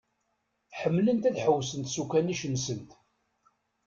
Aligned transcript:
Ḥemmlent 0.79 1.27
ad 1.29 1.37
ḥewsent 1.43 1.91
s 1.93 1.95
ukanic-nsent. 2.03 2.91